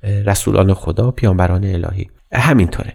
رسولان 0.03 0.73
خدا 0.73 1.11
پیامبران 1.11 1.63
الهی. 1.63 2.09
همینطوره. 2.33 2.93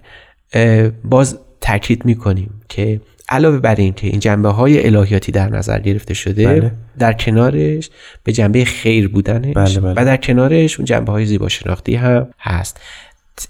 باز 1.05 1.39
تاکید 1.61 2.05
می‌کنیم 2.05 2.61
که 2.69 3.01
علاوه 3.31 3.59
بر 3.59 3.75
این 3.75 3.93
که 3.93 4.07
این 4.07 4.21
جنبه 4.21 4.49
های 4.49 4.87
الهیاتی 4.87 5.33
در 5.33 5.49
نظر 5.49 5.79
گرفته 5.81 6.15
شده 6.15 6.47
بله. 6.47 6.73
در 6.99 7.13
کنارش 7.13 7.91
به 8.25 8.33
جنبه 8.33 8.65
خیر 8.65 9.09
بودنش 9.09 9.55
بله، 9.55 9.81
بله. 9.81 9.95
و 9.97 10.05
در 10.05 10.17
کنارش 10.17 10.79
اون 10.79 10.85
جنبه 10.85 11.13
های 11.13 11.27
زیبا 11.27 11.49
شناختی 11.49 11.95
هم 11.95 12.29
هست 12.41 12.81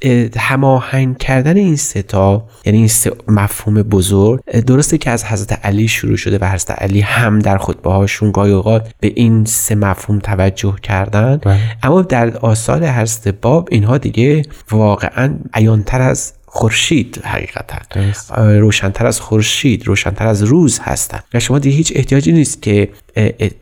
اه، 0.03 0.27
هماهنگ 0.39 1.19
کردن 1.19 1.57
این 1.57 1.77
سه 1.77 2.03
تا 2.03 2.49
یعنی 2.65 2.79
این 2.79 2.89
سه 2.89 3.13
مفهوم 3.29 3.83
بزرگ 3.83 4.41
درسته 4.51 4.99
که 4.99 5.11
از 5.11 5.25
حضرت 5.25 5.67
علی 5.67 5.89
شروع 5.89 6.17
شده 6.17 6.39
و 6.39 6.45
حضرت 6.45 6.83
علی 6.83 7.01
هم 7.01 7.39
در 7.39 7.59
خطبه 7.59 7.91
هاشون 7.91 8.33
گاهی 8.33 8.53
اوقات 8.53 8.91
به 9.01 9.13
این 9.17 9.45
سه 9.45 9.75
مفهوم 9.75 10.19
توجه 10.19 10.77
کردن 10.83 11.37
بله. 11.37 11.59
اما 11.83 12.03
در 12.03 12.37
آثار 12.37 12.87
حضرت 12.87 13.29
باب 13.29 13.69
اینها 13.73 13.99
دیگه 13.99 14.43
واقعا 14.71 15.35
عیانتر 15.55 16.01
از 16.01 16.33
خورشید 16.53 17.23
حقیقتا. 17.25 17.77
روشنتر 18.59 19.07
از 19.07 19.21
خورشید 19.21 19.87
روشنتر 19.87 20.27
از 20.27 20.43
روز 20.43 20.81
هستند 20.83 21.25
و 21.35 21.41
شما 21.41 21.59
دیگه 21.59 21.77
هیچ 21.77 21.93
احتیاجی 21.97 22.33
نیست 22.33 22.63
که 22.63 22.89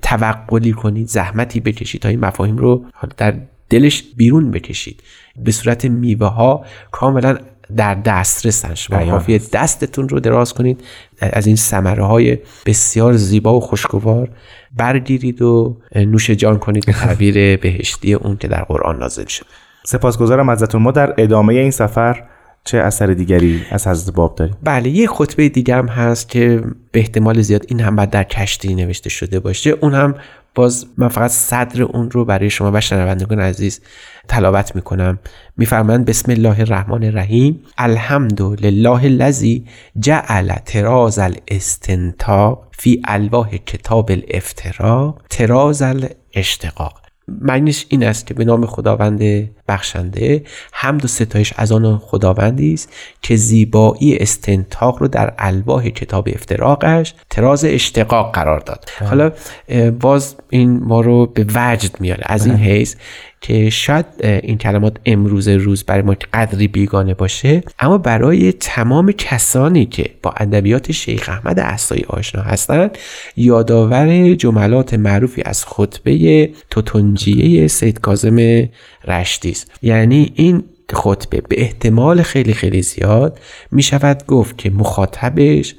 توقلی 0.02 0.72
کنید 0.72 1.08
زحمتی 1.08 1.60
بکشید 1.60 2.02
تا 2.02 2.08
این 2.08 2.20
مفاهیم 2.20 2.56
رو 2.56 2.84
در 3.16 3.34
دلش 3.70 4.04
بیرون 4.16 4.50
بکشید. 4.50 5.02
به 5.36 5.52
صورت 5.52 5.84
میوه 5.84 6.26
ها 6.26 6.64
کاملا 6.90 7.38
در 7.76 7.94
دسترسن. 7.94 8.74
شما 8.74 8.98
بیان 8.98 9.10
کافیه 9.10 9.40
دستتون 9.52 10.08
رو 10.08 10.20
دراز 10.20 10.54
کنید 10.54 10.84
از 11.20 11.46
این 11.46 11.56
ثمره 11.56 12.04
های 12.04 12.38
بسیار 12.66 13.16
زیبا 13.16 13.56
و 13.56 13.60
خوشگوار 13.60 14.30
برگیرید 14.76 15.42
و 15.42 15.76
نوش 15.96 16.30
جان 16.30 16.58
کنید 16.58 16.86
به 16.86 16.92
تعبیر 17.02 17.56
بهشتی 17.56 18.14
اون 18.14 18.36
که 18.36 18.48
در 18.48 18.62
قرآن 18.62 18.98
نازل 18.98 19.26
شده 19.26 19.48
سپاسگزارم 19.84 20.48
ازتون. 20.48 20.82
ما 20.82 20.90
در 20.90 21.14
ادامه 21.18 21.54
این 21.54 21.70
سفر 21.70 22.24
چه 22.68 22.78
اثر 22.78 23.06
دیگری 23.06 23.62
از 23.70 23.86
حضرت 23.86 24.14
باب 24.14 24.34
داریم 24.34 24.56
بله 24.62 24.88
یه 24.88 25.06
خطبه 25.06 25.48
دیگه 25.48 25.74
هم 25.74 25.88
هست 25.88 26.28
که 26.28 26.62
به 26.92 27.00
احتمال 27.00 27.42
زیاد 27.42 27.64
این 27.68 27.80
هم 27.80 27.96
بعد 27.96 28.10
در 28.10 28.24
کشتی 28.24 28.74
نوشته 28.74 29.10
شده 29.10 29.40
باشه. 29.40 29.70
اون 29.70 29.94
هم 29.94 30.14
باز 30.54 30.86
من 30.96 31.08
فقط 31.08 31.30
صدر 31.30 31.82
اون 31.82 32.10
رو 32.10 32.24
برای 32.24 32.50
شما 32.50 32.70
و 32.74 32.80
شنوندگان 32.80 33.40
عزیز 33.40 33.80
تلاوت 34.28 34.74
می‌کنم. 34.76 35.18
میفرمایند 35.56 36.04
بسم 36.04 36.32
الله 36.32 36.60
الرحمن 36.60 37.04
الرحیم. 37.04 37.60
الحمد 37.78 38.42
لله 38.42 39.04
الذی 39.04 39.64
جعل 39.98 40.54
تراز 40.66 41.18
الاستنتاق 41.18 42.68
فی 42.78 43.02
الواح 43.04 43.56
کتاب 43.56 44.10
الافتراق 44.10 45.22
تراز 45.30 45.82
الاشتقاق 45.82 47.07
معنیش 47.40 47.86
این 47.88 48.04
است 48.04 48.26
که 48.26 48.34
به 48.34 48.44
نام 48.44 48.66
خداوند 48.66 49.48
بخشنده 49.68 50.42
حمد 50.72 51.04
و 51.04 51.08
ستایش 51.08 51.52
از 51.56 51.72
آن 51.72 51.98
خداوندی 51.98 52.74
است 52.74 52.92
که 53.22 53.36
زیبایی 53.36 54.16
استنتاق 54.16 54.98
رو 54.98 55.08
در 55.08 55.34
الواح 55.38 55.88
کتاب 55.88 56.28
افتراقش 56.32 57.14
تراز 57.30 57.64
اشتقاق 57.64 58.34
قرار 58.34 58.60
داد. 58.60 58.90
حالا 59.00 59.32
اه، 59.68 59.90
باز 59.90 60.36
این 60.50 60.80
ما 60.84 61.00
رو 61.00 61.26
به 61.26 61.46
وجد 61.54 62.00
میاره. 62.00 62.22
از 62.26 62.46
این 62.46 62.56
حیث 62.56 62.94
که 63.40 63.70
شاید 63.70 64.06
این 64.22 64.58
کلمات 64.58 64.96
امروز 65.06 65.48
روز 65.48 65.84
برای 65.84 66.02
ما 66.02 66.16
قدری 66.34 66.68
بیگانه 66.68 67.14
باشه 67.14 67.62
اما 67.78 67.98
برای 67.98 68.52
تمام 68.52 69.12
کسانی 69.12 69.86
که 69.86 70.10
با 70.22 70.30
ادبیات 70.36 70.92
شیخ 70.92 71.28
احمد 71.28 71.60
احسایی 71.60 72.04
آشنا 72.08 72.42
هستند 72.42 72.98
یادآور 73.36 74.34
جملات 74.34 74.94
معروفی 74.94 75.42
از 75.44 75.64
خطبه 75.64 76.50
توتنجیه 76.70 77.68
سید 77.68 78.00
کاظم 78.00 78.68
رشتی 79.06 79.50
است 79.50 79.70
یعنی 79.82 80.32
این 80.34 80.64
خطبه 80.92 81.40
به 81.48 81.62
احتمال 81.62 82.22
خیلی 82.22 82.54
خیلی 82.54 82.82
زیاد 82.82 83.40
می 83.72 83.82
شود 83.82 84.26
گفت 84.26 84.58
که 84.58 84.70
مخاطبش 84.70 85.74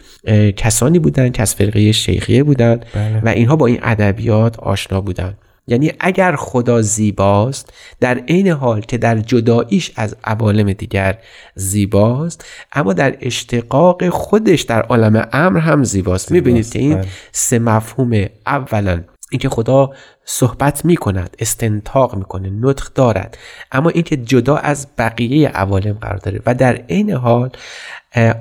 کسانی 0.58 1.00
بودند 1.00 1.32
که 1.32 1.42
از 1.42 1.56
فرقه 1.56 1.92
شیخیه 1.92 2.44
بودند 2.44 2.86
بله. 2.96 3.22
و 3.24 3.28
اینها 3.28 3.56
با 3.56 3.66
این 3.66 3.80
ادبیات 3.82 4.60
آشنا 4.60 5.02
بودند 5.02 5.38
یعنی 5.70 5.92
اگر 6.00 6.36
خدا 6.36 6.82
زیباست 6.82 7.74
در 8.00 8.18
عین 8.18 8.48
حال 8.48 8.82
که 8.82 8.98
در 8.98 9.18
جداییش 9.20 9.92
از 9.96 10.16
عوالم 10.24 10.74
دیگر 10.74 11.18
زیباست 11.56 12.46
اما 12.74 12.94
در 12.94 13.18
اشتقاق 13.22 14.10
خودش 14.10 14.62
در 14.62 14.82
عالم 14.82 15.28
امر 15.34 15.60
هم 15.60 15.84
زیباست 15.84 16.32
می‌بینید 16.32 16.72
که 16.72 16.80
این 16.80 16.96
بله. 16.96 17.08
سه 17.32 17.60
مفهوم 17.60 18.26
اولا 18.46 19.04
اینکه 19.32 19.50
خدا 19.50 19.92
صحبت 20.32 20.86
می 20.86 20.96
کند 20.96 21.36
استنتاق 21.40 22.16
می‌کنه 22.16 22.50
نطق 22.62 22.94
دارد 22.96 23.38
اما 23.72 23.90
اینکه 23.90 24.18
جدا 24.18 24.58
از 24.58 24.88
بقیه 24.98 25.50
عوالم 25.50 25.94
قرار 25.94 26.18
داره 26.18 26.42
و 26.46 26.54
در 26.54 26.74
عین 26.90 27.12
حال 27.12 27.50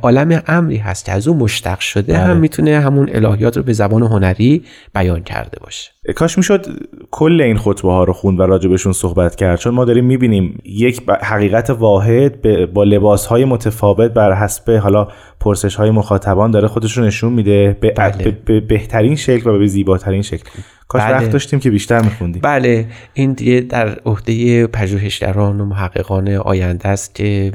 عالم 0.03 0.43
امری 0.47 0.77
هست 0.77 1.05
که 1.05 1.13
از 1.13 1.29
او 1.29 1.37
مشتق 1.37 1.81
شده 1.81 2.13
بله. 2.13 2.23
هم 2.23 2.37
می‌تونه 2.37 2.81
همون 2.81 3.09
الهیات 3.13 3.57
رو 3.57 3.63
به 3.63 3.73
زبان 3.73 4.03
هنری 4.03 4.65
بیان 4.95 5.23
کرده 5.23 5.59
باشه 5.61 5.91
کاش 6.17 6.39
می‌شد 6.39 6.67
کل 7.11 7.41
این 7.41 7.59
خطبه 7.59 7.93
ها 7.93 8.05
رو 8.05 8.13
خوند 8.13 8.41
و 8.41 8.43
راجبشون 8.43 8.93
صحبت 8.93 9.37
کرد 9.37 9.59
چون 9.59 9.75
ما 9.75 9.85
داریم 9.85 10.05
می‌بینیم 10.05 10.59
یک 10.65 11.03
حقیقت 11.23 11.71
واحد 11.71 12.43
با 12.73 12.85
لباس 12.85 13.27
های 13.27 13.45
متفاوت 13.45 14.11
بر 14.11 14.33
حسب 14.33 14.71
حالا 14.71 15.09
پرسش 15.41 15.75
های 15.75 15.91
مخاطبان 15.91 16.51
داره 16.51 16.69
خودش 16.69 16.99
رو 16.99 17.05
نشون 17.05 17.33
میده 17.33 17.77
به, 17.81 17.91
بله. 17.91 18.39
به 18.45 18.61
بهترین 18.61 19.17
شکل 19.17 19.51
و 19.51 19.59
به 19.59 19.67
زیباترین 19.67 20.23
شکل 20.23 20.51
کاش 20.89 21.03
بله. 21.03 21.13
وقت 21.13 21.31
داشتیم 21.31 21.61
که 21.61 21.71
بیشتر 21.71 22.03
میخوندیم 22.03 22.43
بله 22.43 22.87
این 23.15 23.33
دیگه 23.33 23.61
در 23.61 23.89
عهده 23.89 24.67
پژوهشگران 24.67 25.61
و 25.61 25.65
محققان 25.65 26.29
آینده 26.29 26.89
است 26.89 27.15
که 27.15 27.53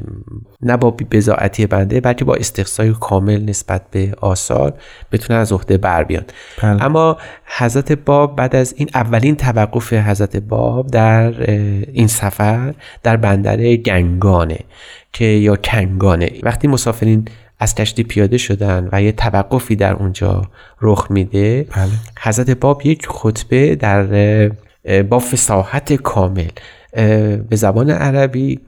نه 0.62 0.76
با 0.76 0.90
بزاعتی 0.90 1.66
بنده 1.66 2.00
بلکه 2.00 2.24
با 2.24 2.34
استقصای 2.34 2.94
کامل 3.00 3.44
نسبت 3.44 3.82
به 3.90 4.14
آثار 4.20 4.74
بتونن 5.12 5.38
از 5.38 5.52
عهده 5.52 5.78
بر 5.78 6.04
بیان 6.04 6.24
بله. 6.62 6.84
اما 6.84 7.16
حضرت 7.58 7.92
باب 7.92 8.36
بعد 8.36 8.56
از 8.56 8.74
این 8.76 8.88
اولین 8.94 9.36
توقف 9.36 9.92
حضرت 9.92 10.36
باب 10.36 10.86
در 10.86 11.50
این 11.92 12.06
سفر 12.06 12.74
در 13.02 13.16
بندر 13.16 13.76
گنگانه 13.76 14.58
که 15.12 15.24
یا 15.24 15.56
کنگانه 15.56 16.30
وقتی 16.42 16.68
مسافرین 16.68 17.28
از 17.58 17.74
کشتی 17.74 18.02
پیاده 18.02 18.38
شدن 18.38 18.88
و 18.92 19.02
یه 19.02 19.12
توقفی 19.12 19.76
در 19.76 19.92
اونجا 19.92 20.42
رخ 20.80 21.10
میده 21.10 21.66
بله. 21.76 21.90
حضرت 22.20 22.50
باب 22.50 22.86
یک 22.86 23.06
خطبه 23.06 23.76
در 23.76 24.48
با 25.02 25.18
فساحت 25.18 25.92
کامل 25.92 26.50
به 27.48 27.56
زبان 27.56 27.90
عربی 27.90 28.60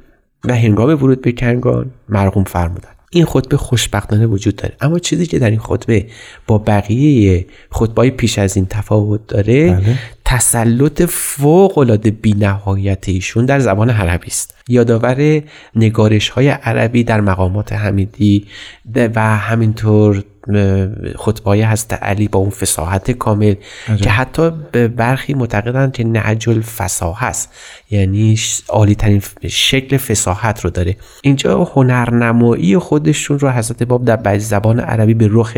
و 0.45 0.55
هنگام 0.55 0.89
ورود 0.89 1.21
به 1.21 1.33
کنگان 1.33 1.91
مرقوم 2.09 2.45
فرمودن 2.45 2.96
این 3.11 3.25
خطبه 3.25 3.57
خوشبختانه 3.57 4.27
وجود 4.27 4.57
داره 4.57 4.77
اما 4.81 4.99
چیزی 4.99 5.27
که 5.27 5.39
در 5.39 5.51
این 5.51 5.59
خطبه 5.59 6.07
با 6.47 6.59
بقیه 6.59 7.47
خطبه 7.71 8.11
پیش 8.11 8.39
از 8.39 8.57
این 8.57 8.67
تفاوت 8.67 9.27
داره 9.27 9.73
بله. 9.73 9.99
تسلط 10.25 11.03
فوق 11.03 11.79
العاده 11.79 12.11
بی‌نهایت 12.11 13.09
ایشون 13.09 13.47
در 13.47 13.59
زبان 13.59 13.91
عربی 13.91 14.27
است 14.27 14.55
یادآور 14.69 15.43
نگارش 15.77 16.29
های 16.29 16.49
عربی 16.49 17.05
در 17.05 17.21
مقامات 17.21 17.73
حمیدی 17.73 18.47
و 18.95 19.37
همینطور 19.37 20.25
خطبه 21.17 21.67
هست 21.67 21.93
علی 21.93 22.29
با 22.29 22.39
اون 22.39 22.51
فساحت 22.51 23.11
کامل 23.11 23.55
که 24.03 24.11
حتی 24.11 24.51
به 24.73 24.89
برخی 24.89 25.35
معتقدند 25.35 25.93
که 25.93 26.05
نهج 26.05 26.49
الفصاحه 26.49 27.27
است. 27.27 27.53
یعنی 27.91 28.39
عالی 28.69 28.95
ترین 28.95 29.23
شکل 29.49 29.97
فساحت 29.97 30.61
رو 30.61 30.71
داره. 30.71 30.97
اینجا 31.23 31.65
هنرنمایی 31.65 32.79
خودشون 32.79 33.39
رو 33.39 33.51
حضرت 33.51 33.83
باب 33.83 34.05
در 34.05 34.17
بعض 34.17 34.49
زبان 34.49 34.81
عربی 34.81 35.15
به 35.15 35.29
رخ 35.31 35.57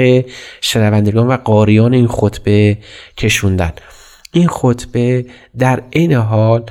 شنوندگان 0.61 1.27
و 1.27 1.37
قاریان 1.37 1.95
این 1.95 2.09
خطبه 2.09 2.79
کشوندن. 3.17 3.73
این 4.33 4.49
خطبه 4.49 5.27
در 5.59 5.83
این 5.91 6.13
حال 6.13 6.65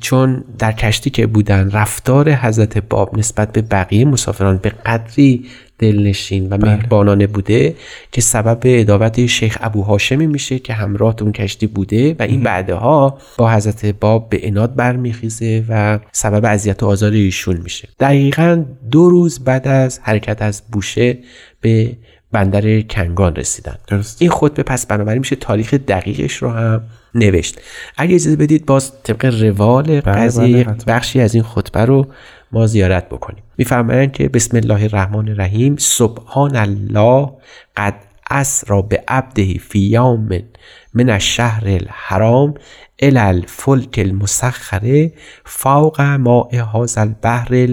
چون 0.00 0.44
در 0.58 0.72
کشتی 0.72 1.10
که 1.10 1.26
بودن 1.26 1.70
رفتار 1.70 2.32
حضرت 2.32 2.78
باب 2.78 3.18
نسبت 3.18 3.52
به 3.52 3.62
بقیه 3.62 4.04
مسافران 4.04 4.58
به 4.58 4.68
قدری 4.68 5.46
دلنشین 5.78 6.48
و 6.48 6.56
مهربانانه 6.56 7.26
بوده 7.26 7.74
که 8.12 8.20
سبب 8.20 8.60
ادابت 8.64 9.26
شیخ 9.26 9.58
ابو 9.60 9.82
هاشمی 9.82 10.26
میشه 10.26 10.58
که 10.58 10.72
همراه 10.72 11.16
اون 11.20 11.32
کشتی 11.32 11.66
بوده 11.66 12.16
و 12.18 12.22
این 12.22 12.42
بعدها 12.42 13.18
با 13.38 13.52
حضرت 13.52 13.86
باب 13.86 14.28
به 14.28 14.48
اناد 14.48 14.74
برمیخیزه 14.74 15.64
و 15.68 15.98
سبب 16.12 16.44
اذیت 16.44 16.82
و 16.82 16.86
آزار 16.86 17.12
ایشون 17.12 17.56
میشه. 17.56 17.88
دقیقا 18.00 18.64
دو 18.90 19.10
روز 19.10 19.44
بعد 19.44 19.68
از 19.68 20.00
حرکت 20.02 20.42
از 20.42 20.62
بوشه 20.72 21.18
به 21.60 21.96
بندر 22.36 22.80
کنگان 22.80 23.36
رسیدن 23.36 23.76
درست. 23.88 24.22
این 24.22 24.30
خطبه 24.30 24.62
پس 24.62 24.86
بنابراین 24.86 25.18
میشه 25.18 25.36
تاریخ 25.36 25.74
دقیقش 25.74 26.36
رو 26.36 26.50
هم 26.50 26.82
نوشت 27.14 27.60
اگه 27.96 28.14
اجازه 28.14 28.36
بدید 28.36 28.66
باز 28.66 28.92
طبق 29.02 29.24
روال 29.24 30.00
قضیه 30.00 30.64
بله، 30.64 30.74
حتما. 30.74 30.94
بخشی 30.94 31.20
از 31.20 31.34
این 31.34 31.44
خطبه 31.44 31.84
رو 31.84 32.06
ما 32.52 32.66
زیارت 32.66 33.08
بکنیم 33.08 33.42
میفرمایند 33.58 34.12
که 34.12 34.28
بسم 34.28 34.56
الله 34.56 34.82
الرحمن 34.82 35.28
الرحیم 35.28 35.76
سبحان 35.76 36.56
الله 36.56 37.32
قد 37.76 37.94
اسرا 38.30 38.82
به 38.82 39.04
عبده 39.08 39.58
فی 39.58 39.78
یوم 39.78 40.28
من 40.94 41.10
الشهر 41.10 41.64
الحرام 41.66 42.54
الى 43.02 43.18
الفلک 43.18 43.98
المسخره 43.98 45.12
فوق 45.44 46.00
ماء 46.00 46.54
هذا 46.54 47.00
البحر 47.02 47.68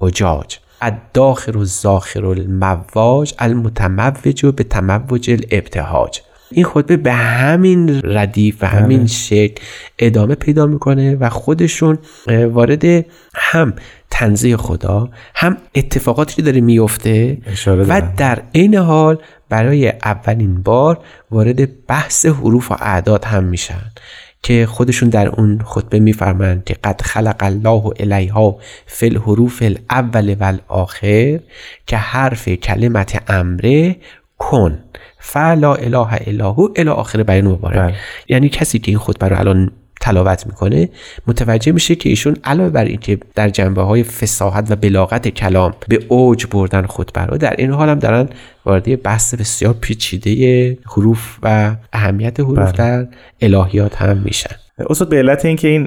العجاج 0.00 0.58
الداخر 0.82 1.58
الزاخر 1.58 2.26
المواج 2.26 3.34
المتموج 3.38 4.46
به 4.46 4.64
تموج 4.64 5.30
الابتهاج. 5.30 6.20
این 6.50 6.64
خطبه 6.64 6.96
به 6.96 7.12
همین 7.12 8.00
ردیف 8.04 8.62
و 8.62 8.66
همین 8.66 9.06
شکل 9.06 9.62
ادامه 9.98 10.34
پیدا 10.34 10.66
می‌کنه 10.66 11.16
و 11.16 11.28
خودشون 11.28 11.98
وارد 12.26 13.06
هم 13.34 13.72
تنزیه 14.10 14.56
خدا 14.56 15.10
هم 15.34 15.56
اتفاقاتی 15.74 16.36
که 16.36 16.42
داره 16.42 16.60
میفته 16.60 17.38
و. 17.66 18.02
در 18.16 18.42
این 18.52 18.74
حال 18.74 19.18
برای 19.48 19.88
اولین 19.88 20.62
بار 20.62 20.98
وارد 21.30 21.86
بحث 21.86 22.26
حروف 22.26 22.70
و 22.70 22.74
اعداد 22.80 23.24
هم 23.24 23.44
میشن. 23.44 23.92
که 24.42 24.66
خودشون 24.66 25.08
در 25.08 25.28
اون 25.28 25.60
خطبه 25.64 25.98
میفرمایند 25.98 26.64
که 26.64 26.74
قد 26.84 27.00
خلق 27.02 27.36
الله 27.40 27.90
الیها 28.00 28.58
فی 28.86 29.06
الحروف 29.06 29.62
الاول 29.62 30.36
و 30.40 30.44
الاخر 30.44 31.40
که 31.86 31.96
حرف 31.96 32.48
کلمت 32.48 33.30
امره 33.30 33.96
کن 34.38 34.78
فلا 35.18 35.74
اله 35.74 36.08
الا 36.26 36.50
هو 36.50 36.68
الی 36.76 36.90
آخر 36.90 37.22
بیان 37.22 37.46
مبارک 37.46 37.76
بله. 37.76 37.94
یعنی 38.28 38.48
کسی 38.48 38.78
که 38.78 38.90
این 38.90 38.98
خطبه 38.98 39.28
رو 39.28 39.38
الان 39.38 39.70
تلاوت 40.08 40.46
می‌کنه 40.46 40.88
متوجه 41.26 41.72
میشه 41.72 41.94
که 41.94 42.08
ایشون 42.08 42.36
علاوه 42.44 42.70
بر 42.70 42.84
اینکه 42.84 43.18
در 43.34 43.48
جنبه 43.48 43.82
های 43.82 44.02
فساحت 44.02 44.70
و 44.70 44.76
بلاغت 44.76 45.28
کلام 45.28 45.74
به 45.88 46.00
اوج 46.08 46.46
بردن 46.46 46.86
خطبه 46.86 47.20
رو 47.20 47.38
در 47.38 47.54
این 47.58 47.70
حال 47.70 47.88
هم 47.88 47.98
دارن 47.98 48.28
وارد 48.64 49.02
بحث 49.02 49.34
بسیار 49.34 49.74
پیچیده 49.80 50.78
حروف 50.86 51.38
و 51.42 51.76
اهمیت 51.92 52.40
حروف 52.40 52.58
بله. 52.58 52.72
در 52.72 53.06
الهیات 53.40 54.02
هم 54.02 54.18
میشن 54.18 54.56
استاد 54.90 55.08
به 55.08 55.16
علت 55.16 55.44
اینکه 55.44 55.68
این 55.68 55.86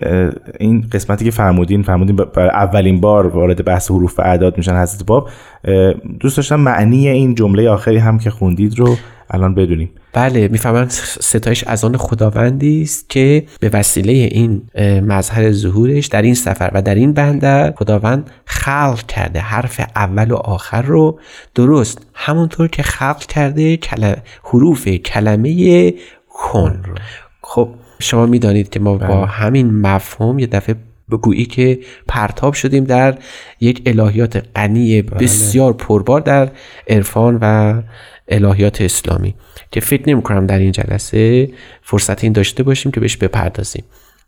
این 0.59 0.85
قسمتی 0.91 1.25
که 1.25 1.31
فرمودین 1.31 1.83
فرمودین 1.83 2.15
برای 2.15 2.49
اولین 2.49 3.01
بار 3.01 3.27
وارد 3.27 3.65
بحث 3.65 3.91
حروف 3.91 4.19
و 4.19 4.21
اعداد 4.21 4.57
میشن 4.57 4.81
حضرت 4.81 5.05
باب 5.05 5.29
دوست 6.19 6.37
داشتم 6.37 6.59
معنی 6.59 7.07
این 7.07 7.35
جمله 7.35 7.69
آخری 7.69 7.97
هم 7.97 8.19
که 8.19 8.29
خوندید 8.29 8.79
رو 8.79 8.97
الان 9.31 9.55
بدونیم. 9.55 9.89
بله 10.13 10.47
می‌فهمن 10.47 10.87
ستایش 10.89 11.63
از 11.63 11.83
آن 11.83 11.97
خداوندی 11.97 12.81
است 12.81 13.09
که 13.09 13.45
به 13.59 13.69
وسیله 13.69 14.11
این 14.11 14.61
مظهر 15.07 15.51
ظهورش 15.51 16.05
در 16.07 16.21
این 16.21 16.33
سفر 16.33 16.71
و 16.73 16.81
در 16.81 16.95
این 16.95 17.13
بندر 17.13 17.71
خداوند 17.71 18.29
خلق 18.45 19.05
کرده. 19.07 19.39
حرف 19.39 19.81
اول 19.95 20.31
و 20.31 20.35
آخر 20.35 20.81
رو 20.81 21.19
درست 21.55 22.07
همونطور 22.13 22.67
که 22.67 22.83
خلق 22.83 23.19
کرده 23.19 23.77
کل- 23.77 24.15
حروف 24.43 24.87
کلمه 24.87 25.93
کن 26.29 26.81
رو. 26.85 26.95
خب 27.43 27.69
شما 27.99 28.25
می‌دانید 28.25 28.69
که 28.69 28.79
ما 28.79 28.97
با 28.97 29.25
همین 29.25 29.81
مفهوم 29.81 30.39
یه 30.39 30.47
دفعه 30.47 30.75
بگویی 31.11 31.45
که 31.45 31.79
پرتاب 32.07 32.53
شدیم 32.53 32.83
در 32.83 33.17
یک 33.59 33.81
الهیات 33.85 34.43
غنی 34.55 35.01
بسیار 35.01 35.73
پربار 35.73 36.21
در 36.21 36.49
عرفان 36.87 37.37
و 37.41 37.73
الهیات 38.31 38.81
اسلامی 38.81 39.35
که 39.71 39.79
فکر 39.79 40.09
نمی 40.09 40.21
کنم 40.21 40.47
در 40.47 40.59
این 40.59 40.71
جلسه 40.71 41.49
فرصت 41.81 42.23
این 42.23 42.33
داشته 42.33 42.63
باشیم 42.63 42.91
که 42.91 42.99
بهش 42.99 43.17
بپردازیم. 43.17 43.83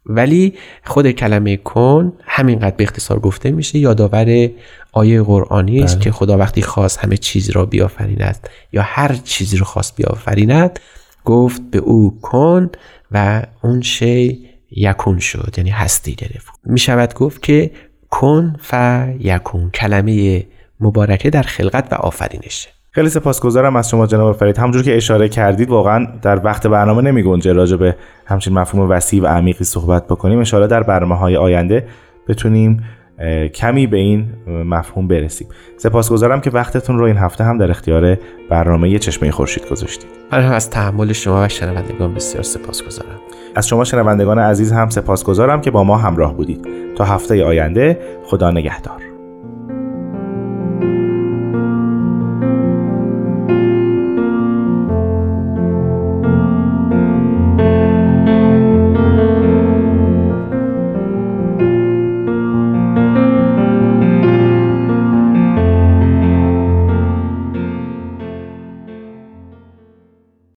ولی 0.05 0.53
خود 0.85 1.11
کلمه 1.11 1.57
کن 1.57 2.13
همینقدر 2.25 2.75
به 2.75 2.83
اختصار 2.83 3.19
گفته 3.19 3.51
میشه 3.51 3.79
یادآور 3.79 4.49
آیه 4.91 5.21
قرآنی 5.21 5.83
است 5.83 6.01
که 6.01 6.11
خدا 6.11 6.37
وقتی 6.37 6.61
خواست 6.61 6.99
همه 6.99 7.17
چیز 7.17 7.49
را 7.49 7.65
بیافریند 7.65 8.49
یا 8.71 8.81
هر 8.81 9.13
چیزی 9.13 9.57
رو 9.57 9.65
خواست 9.65 9.95
بیافریند 9.95 10.79
گفت 11.25 11.61
به 11.71 11.77
او 11.77 12.19
کن 12.21 12.69
و 13.11 13.43
اون 13.63 13.81
شی 13.81 14.49
یکون 14.71 15.19
شد 15.19 15.53
یعنی 15.57 15.69
هستی 15.69 16.15
گرفت. 16.15 16.51
می 16.65 16.79
شود 16.79 17.13
گفت 17.13 17.43
که 17.43 17.71
کن 18.09 18.55
فیکون 18.61 19.71
کلمه 19.71 20.45
مبارکه 20.79 21.29
در 21.29 21.41
خلقت 21.41 21.93
و 21.93 21.95
آفرینشه. 21.95 22.69
خیلی 22.95 23.09
سپاسگزارم 23.09 23.75
از 23.75 23.89
شما 23.89 24.07
جناب 24.07 24.35
فرید. 24.35 24.57
همونجور 24.57 24.83
که 24.83 24.97
اشاره 24.97 25.29
کردید 25.29 25.69
واقعا 25.69 26.07
در 26.21 26.45
وقت 26.45 26.67
برنامه 26.67 27.01
نمی 27.01 27.23
گنجه 27.23 27.53
راجع 27.53 27.77
به 27.77 27.95
همچین 28.25 28.53
مفهوم 28.53 28.89
وسیع 28.89 29.23
و 29.23 29.25
عمیقی 29.25 29.63
صحبت 29.63 30.07
بکنیم. 30.07 30.43
ان 30.53 30.67
در 30.67 30.83
برنامه 30.83 31.15
های 31.15 31.37
آینده 31.37 31.87
بتونیم 32.27 32.83
کمی 33.53 33.87
به 33.87 33.97
این 33.97 34.27
مفهوم 34.47 35.07
برسیم. 35.07 35.47
سپاسگزارم 35.77 36.41
که 36.41 36.49
وقتتون 36.49 36.99
رو 36.99 37.05
این 37.05 37.17
هفته 37.17 37.43
هم 37.43 37.57
در 37.57 37.71
اختیار 37.71 38.17
برنامه 38.49 38.99
چشمه 38.99 39.31
خورشید 39.31 39.69
گذاشتید. 39.69 40.09
من 40.31 40.45
از 40.45 40.69
تحمل 40.69 41.13
شما 41.13 41.43
و 41.43 41.47
شنوندگان 41.47 42.13
بسیار 42.13 42.43
سپاسگزارم. 42.43 43.19
از 43.55 43.67
شما 43.67 43.83
شنوندگان 43.83 44.39
عزیز 44.39 44.71
هم 44.71 44.89
سپاسگزارم 44.89 45.61
که 45.61 45.71
با 45.71 45.83
ما 45.83 45.97
همراه 45.97 46.33
بودید. 46.33 46.67
تا 46.97 47.03
هفته 47.03 47.45
آینده 47.45 47.99
خدا 48.23 48.51
نگهدار. 48.51 49.12